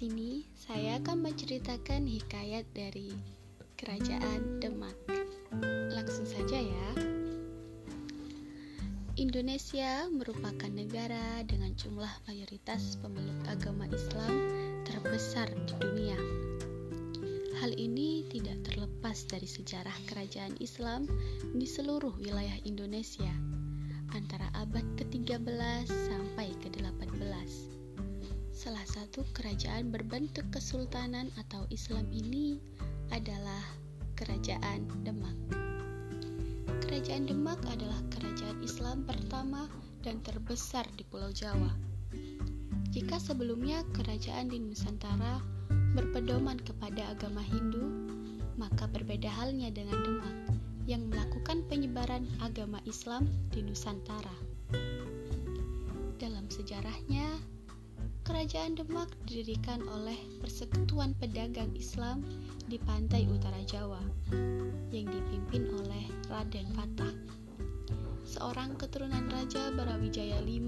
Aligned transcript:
sini 0.00 0.48
saya 0.56 0.96
akan 0.96 1.28
menceritakan 1.28 2.08
hikayat 2.08 2.64
dari 2.72 3.12
Kerajaan 3.76 4.56
Demak. 4.56 4.96
Langsung 5.92 6.24
saja 6.24 6.56
ya. 6.56 6.88
Indonesia 9.20 10.08
merupakan 10.08 10.72
negara 10.72 11.44
dengan 11.44 11.76
jumlah 11.76 12.08
mayoritas 12.24 12.96
pemeluk 13.04 13.44
agama 13.44 13.84
Islam 13.92 14.32
terbesar 14.88 15.52
di 15.52 15.76
dunia. 15.76 16.16
Hal 17.60 17.76
ini 17.76 18.24
tidak 18.32 18.72
terlepas 18.72 19.28
dari 19.28 19.44
sejarah 19.44 20.08
kerajaan 20.08 20.56
Islam 20.64 21.04
di 21.52 21.68
seluruh 21.68 22.16
wilayah 22.16 22.56
Indonesia 22.64 23.36
antara 24.16 24.48
abad 24.56 24.96
ke-13 24.96 25.84
sampai 26.08 26.56
ke-18. 26.64 27.79
Salah 28.60 28.84
satu 28.84 29.24
kerajaan 29.32 29.88
berbentuk 29.88 30.44
kesultanan 30.52 31.32
atau 31.40 31.64
Islam 31.72 32.04
ini 32.12 32.60
adalah 33.08 33.64
Kerajaan 34.20 34.84
Demak. 35.00 35.32
Kerajaan 36.84 37.24
Demak 37.24 37.56
adalah 37.72 37.96
kerajaan 38.12 38.60
Islam 38.60 39.08
pertama 39.08 39.64
dan 40.04 40.20
terbesar 40.20 40.84
di 40.92 41.08
Pulau 41.08 41.32
Jawa. 41.32 41.72
Jika 42.92 43.16
sebelumnya 43.16 43.80
kerajaan 43.96 44.52
di 44.52 44.60
Nusantara 44.60 45.40
berpedoman 45.96 46.60
kepada 46.60 47.16
agama 47.16 47.40
Hindu, 47.40 48.12
maka 48.60 48.84
berbeda 48.92 49.32
halnya 49.40 49.72
dengan 49.72 50.04
Demak 50.04 50.36
yang 50.84 51.08
melakukan 51.08 51.64
penyebaran 51.64 52.28
agama 52.44 52.76
Islam 52.84 53.24
di 53.56 53.64
Nusantara. 53.64 54.36
Dalam 56.20 56.44
sejarahnya, 56.52 57.40
Kerajaan 58.30 58.78
Demak 58.78 59.10
didirikan 59.26 59.82
oleh 59.90 60.14
Persekutuan 60.38 61.18
Pedagang 61.18 61.74
Islam 61.74 62.22
di 62.70 62.78
pantai 62.78 63.26
utara 63.26 63.58
Jawa 63.66 63.98
yang 64.94 65.10
dipimpin 65.10 65.66
oleh 65.74 66.06
Raden 66.30 66.70
Patah, 66.70 67.10
seorang 68.22 68.78
keturunan 68.78 69.26
Raja 69.34 69.74
Brawijaya 69.74 70.46
V 70.46 70.62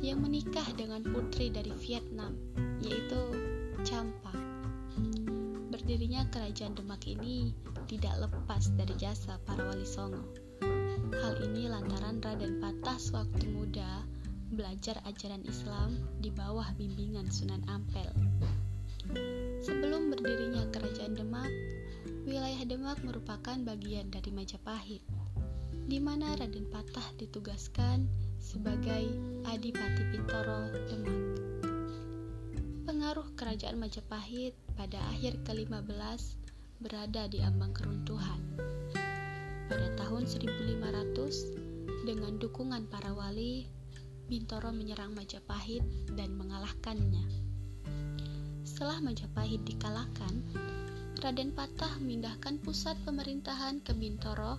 yang 0.00 0.24
menikah 0.24 0.64
dengan 0.72 1.04
putri 1.04 1.52
dari 1.52 1.68
Vietnam, 1.84 2.32
yaitu 2.80 3.20
Champa. 3.84 4.32
Berdirinya 5.68 6.24
kerajaan 6.32 6.80
Demak 6.80 7.04
ini 7.04 7.52
tidak 7.92 8.24
lepas 8.24 8.72
dari 8.72 8.96
jasa 8.96 9.36
para 9.44 9.68
wali 9.68 9.84
songo. 9.84 10.24
Hal 11.12 11.44
ini 11.44 11.68
lantaran 11.68 12.24
Raden 12.24 12.56
Patah 12.56 12.96
sewaktu 12.96 13.52
muda 13.52 14.15
belajar 14.54 15.02
ajaran 15.02 15.42
Islam 15.48 15.98
di 16.22 16.30
bawah 16.30 16.66
bimbingan 16.78 17.26
Sunan 17.30 17.62
Ampel. 17.66 18.06
Sebelum 19.62 20.14
berdirinya 20.14 20.66
kerajaan 20.70 21.18
Demak, 21.18 21.50
wilayah 22.26 22.62
Demak 22.62 23.02
merupakan 23.02 23.58
bagian 23.66 24.10
dari 24.10 24.30
Majapahit, 24.30 25.02
di 25.86 25.98
mana 25.98 26.34
Raden 26.38 26.70
Patah 26.70 27.14
ditugaskan 27.18 28.06
sebagai 28.38 29.10
Adipati 29.50 30.02
Bintoro 30.14 30.70
Demak. 30.90 31.22
Pengaruh 32.86 33.26
kerajaan 33.34 33.82
Majapahit 33.82 34.54
pada 34.78 35.02
akhir 35.10 35.42
ke-15 35.42 36.22
berada 36.78 37.26
di 37.26 37.42
ambang 37.42 37.74
keruntuhan. 37.74 38.38
Pada 39.66 39.90
tahun 39.98 40.30
1500, 40.30 42.06
dengan 42.06 42.38
dukungan 42.38 42.86
para 42.86 43.10
wali, 43.10 43.66
Bintoro 44.26 44.74
menyerang 44.74 45.14
Majapahit 45.14 45.86
dan 46.18 46.34
mengalahkannya. 46.34 47.22
Setelah 48.66 48.98
Majapahit 48.98 49.62
dikalahkan, 49.62 50.42
Raden 51.22 51.54
Patah 51.54 51.96
memindahkan 52.02 52.58
pusat 52.60 52.98
pemerintahan 53.06 53.80
ke 53.86 53.94
Bintoro 53.94 54.58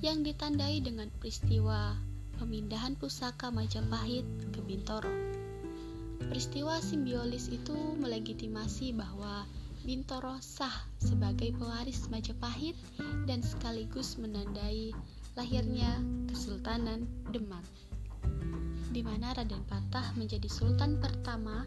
yang 0.00 0.24
ditandai 0.26 0.82
dengan 0.82 1.12
peristiwa 1.20 1.94
pemindahan 2.40 2.98
pusaka 2.98 3.52
Majapahit 3.52 4.26
ke 4.50 4.64
Bintoro. 4.64 5.12
Peristiwa 6.26 6.80
simbiolis 6.80 7.52
itu 7.52 7.76
melegitimasi 8.00 8.96
bahwa 8.96 9.44
Bintoro 9.84 10.40
sah 10.40 10.72
sebagai 10.98 11.52
pewaris 11.54 12.08
Majapahit 12.08 12.74
dan 13.28 13.44
sekaligus 13.44 14.16
menandai 14.16 14.90
lahirnya 15.38 16.00
Kesultanan 16.30 17.06
Demak, 17.30 17.62
di 18.92 19.00
mana 19.00 19.32
Raden 19.32 19.64
Patah 19.64 20.12
menjadi 20.20 20.44
sultan 20.52 21.00
pertama 21.00 21.64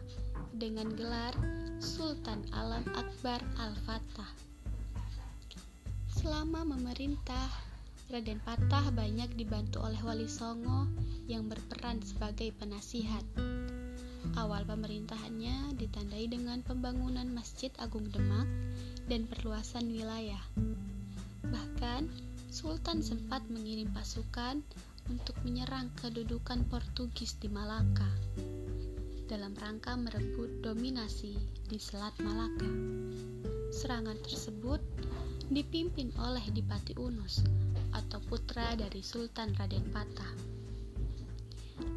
dengan 0.54 0.86
gelar 0.94 1.34
Sultan 1.82 2.46
Alam 2.54 2.86
Akbar 2.94 3.42
Al-Fatah. 3.58 4.30
Selama 6.06 6.62
memerintah, 6.62 7.50
Raden 8.14 8.38
Patah 8.46 8.94
banyak 8.94 9.34
dibantu 9.34 9.82
oleh 9.82 9.98
Wali 10.06 10.30
Songo 10.30 10.86
yang 11.26 11.50
berperan 11.50 11.98
sebagai 12.06 12.54
penasihat. 12.54 13.26
Awal 14.38 14.62
pemerintahannya 14.62 15.74
ditandai 15.82 16.30
dengan 16.30 16.62
pembangunan 16.62 17.26
Masjid 17.26 17.74
Agung 17.82 18.06
Demak 18.06 18.46
dan 19.10 19.26
perluasan 19.26 19.90
wilayah. 19.90 20.40
Bahkan, 21.42 22.06
Sultan 22.54 23.02
sempat 23.02 23.42
mengirim 23.50 23.90
pasukan 23.90 24.62
untuk 25.10 25.36
menyerang 25.46 25.90
kedudukan 25.98 26.66
Portugis 26.66 27.38
di 27.38 27.46
Malaka 27.46 28.08
dalam 29.26 29.58
rangka 29.58 29.98
merebut 29.98 30.62
dominasi 30.62 31.34
di 31.66 31.78
Selat 31.82 32.14
Malaka. 32.22 32.70
Serangan 33.74 34.18
tersebut 34.22 34.78
dipimpin 35.50 36.14
oleh 36.22 36.42
Dipati 36.54 36.94
Unus 36.98 37.42
atau 37.94 38.22
putra 38.30 38.78
dari 38.78 39.02
Sultan 39.02 39.50
Raden 39.58 39.86
Patah. 39.90 40.32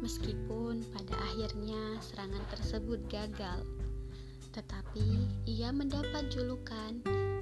Meskipun 0.02 0.84
pada 0.92 1.14
akhirnya 1.32 1.96
serangan 2.02 2.44
tersebut 2.52 3.00
gagal, 3.08 3.62
tetapi 4.52 5.24
ia 5.46 5.70
mendapat 5.70 6.28
julukan 6.34 6.98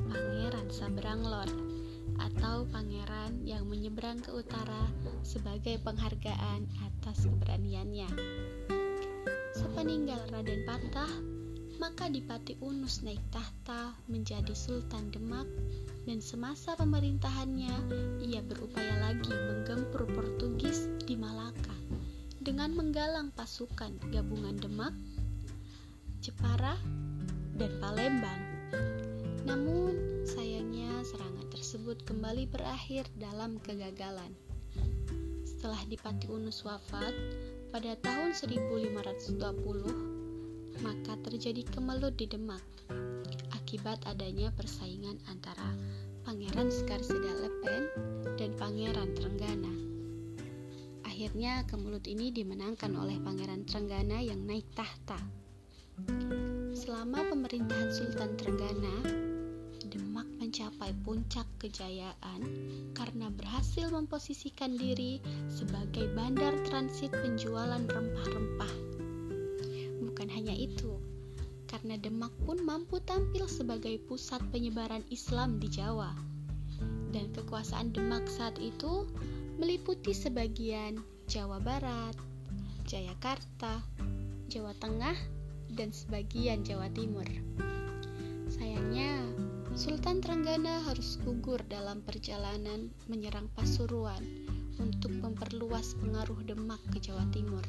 Pangeran 0.08 0.68
Sabranglor 0.68 1.48
atau 2.18 2.66
pangeran 2.68 3.46
yang 3.46 3.64
menyeberang 3.70 4.18
ke 4.18 4.34
utara 4.34 4.90
sebagai 5.22 5.78
penghargaan 5.82 6.66
atas 6.84 7.24
keberaniannya. 7.24 8.10
Sepeninggal 9.54 10.30
Raden 10.34 10.62
Patah, 10.66 11.12
maka 11.78 12.10
Dipati 12.10 12.58
Unus 12.58 13.06
naik 13.06 13.22
tahta 13.30 13.94
menjadi 14.10 14.50
Sultan 14.54 15.14
Demak 15.14 15.46
dan 16.10 16.18
semasa 16.18 16.74
pemerintahannya 16.74 17.74
ia 18.22 18.42
berupaya 18.42 18.98
lagi 18.98 19.30
menggempur 19.30 20.10
Portugis 20.10 20.90
di 21.06 21.14
Malaka 21.14 21.76
dengan 22.42 22.74
menggalang 22.74 23.30
pasukan 23.34 23.94
gabungan 24.10 24.58
Demak, 24.58 24.94
Jepara, 26.18 26.74
dan 27.58 27.72
Palembang. 27.78 28.42
Namun, 29.44 30.17
serangan 31.06 31.46
tersebut 31.54 32.02
kembali 32.02 32.50
berakhir 32.50 33.06
dalam 33.18 33.58
kegagalan. 33.62 34.34
Setelah 35.46 35.78
Dipati 35.86 36.26
Unus 36.30 36.64
wafat 36.66 37.14
pada 37.70 37.94
tahun 38.02 38.34
1520, 38.34 40.82
maka 40.82 41.14
terjadi 41.22 41.62
kemelut 41.70 42.18
di 42.18 42.26
Demak 42.26 42.62
akibat 43.68 44.00
adanya 44.08 44.48
persaingan 44.56 45.20
antara 45.28 45.76
Pangeran 46.24 46.72
Sekarsida 46.72 47.36
Lepen 47.36 47.84
dan 48.40 48.56
Pangeran 48.56 49.12
Trenggana. 49.12 49.74
Akhirnya 51.04 51.68
kemulut 51.68 52.08
ini 52.08 52.32
dimenangkan 52.32 52.96
oleh 52.96 53.20
Pangeran 53.20 53.68
Trenggana 53.68 54.24
yang 54.24 54.40
naik 54.48 54.64
tahta. 54.72 55.20
Selama 56.72 57.28
pemerintahan 57.28 57.92
Sultan 57.92 58.40
Trenggana, 58.40 59.04
Demak 59.88 60.28
mencapai 60.36 60.92
puncak 61.00 61.48
kejayaan 61.56 62.44
karena 62.92 63.32
berhasil 63.32 63.88
memposisikan 63.88 64.76
diri 64.76 65.18
sebagai 65.48 66.12
bandar 66.12 66.52
transit 66.68 67.08
penjualan 67.08 67.80
rempah-rempah. 67.80 68.72
Bukan 70.04 70.28
hanya 70.28 70.52
itu, 70.52 71.00
karena 71.64 71.96
Demak 71.96 72.32
pun 72.44 72.60
mampu 72.60 73.00
tampil 73.00 73.48
sebagai 73.48 73.96
pusat 74.04 74.44
penyebaran 74.52 75.04
Islam 75.08 75.56
di 75.56 75.72
Jawa. 75.72 76.12
Dan 77.08 77.32
kekuasaan 77.32 77.96
Demak 77.96 78.28
saat 78.28 78.60
itu 78.60 79.08
meliputi 79.56 80.12
sebagian 80.12 81.00
Jawa 81.28 81.60
Barat, 81.60 82.16
Jayakarta, 82.88 83.84
Jawa 84.48 84.72
Tengah, 84.80 85.16
dan 85.76 85.92
sebagian 85.92 86.64
Jawa 86.64 86.88
Timur. 86.96 87.28
Sayangnya, 88.48 89.20
Sultan 89.78 90.18
Trenggana 90.18 90.82
harus 90.90 91.22
gugur 91.22 91.62
dalam 91.70 92.02
perjalanan 92.02 92.90
menyerang 93.06 93.46
Pasuruan 93.54 94.18
untuk 94.74 95.14
memperluas 95.14 95.94
pengaruh 96.02 96.42
Demak 96.42 96.82
ke 96.90 96.98
Jawa 96.98 97.22
Timur. 97.30 97.62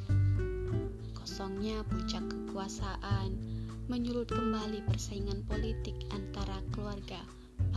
Kosongnya 1.14 1.86
puncak 1.86 2.26
kekuasaan 2.26 3.38
menyulut 3.94 4.26
kembali 4.26 4.90
persaingan 4.90 5.46
politik 5.46 5.94
antara 6.10 6.58
keluarga 6.74 7.22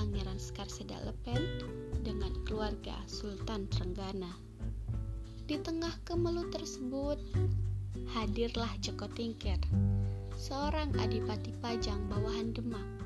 Pangeran 0.00 0.40
Skarseda 0.40 0.96
Lepen 1.04 1.68
dengan 2.00 2.32
keluarga 2.48 2.96
Sultan 3.04 3.68
Trenggana. 3.68 4.32
Di 5.44 5.60
tengah 5.60 5.92
kemelut 6.08 6.48
tersebut, 6.48 7.20
hadirlah 8.16 8.72
Joko 8.80 9.12
Tingkir, 9.12 9.60
seorang 10.40 10.88
adipati 11.04 11.52
pajang 11.60 12.00
bawahan 12.08 12.56
Demak. 12.56 13.01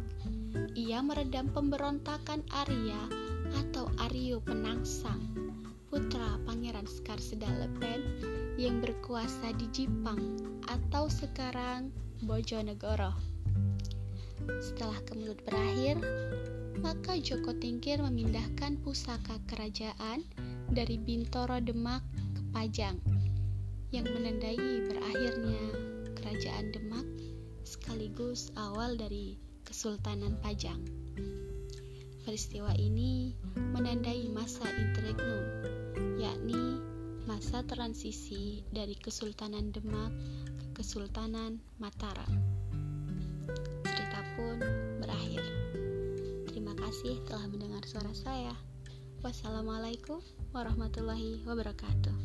Ia 0.77 1.01
meredam 1.05 1.53
pemberontakan 1.53 2.45
Arya 2.53 3.03
atau 3.57 3.89
Aryo 4.09 4.41
Penangsang, 4.45 5.21
putra 5.89 6.41
Pangeran 6.45 6.85
Skarseda 6.85 7.49
Lepen 7.61 8.01
yang 8.57 8.81
berkuasa 8.81 9.53
di 9.57 9.69
Jipang 9.73 10.41
atau 10.69 11.09
sekarang 11.13 11.93
Bojonegoro. 12.25 13.13
Setelah 14.61 15.01
kemelut 15.05 15.41
berakhir, 15.45 16.01
maka 16.81 17.17
Joko 17.21 17.57
Tingkir 17.57 18.01
memindahkan 18.01 18.81
pusaka 18.85 19.41
kerajaan 19.49 20.25
dari 20.73 20.97
Bintoro 21.01 21.61
Demak 21.61 22.05
ke 22.37 22.43
Pajang 22.53 22.97
yang 23.95 24.07
menandai 24.09 24.89
berakhirnya 24.89 25.63
kerajaan 26.21 26.75
Demak 26.75 27.07
sekaligus 27.65 28.53
awal 28.59 28.99
dari 28.99 29.46
Kesultanan 29.77 30.41
Pajang. 30.41 30.81
Peristiwa 32.25 32.73
ini 32.81 33.37
menandai 33.61 34.25
masa 34.33 34.65
interregnum, 34.73 35.45
yakni 36.17 36.81
masa 37.29 37.61
transisi 37.61 38.65
dari 38.73 38.97
Kesultanan 38.97 39.77
Demak 39.77 40.17
Kesultanan 40.73 41.61
Mataram. 41.77 42.41
Cerita 43.85 44.25
pun 44.41 44.57
berakhir. 45.05 45.45
Terima 46.49 46.73
kasih 46.73 47.21
telah 47.29 47.45
mendengar 47.45 47.85
suara 47.85 48.17
saya. 48.17 48.57
Wassalamualaikum 49.21 50.25
warahmatullahi 50.57 51.45
wabarakatuh. 51.45 52.17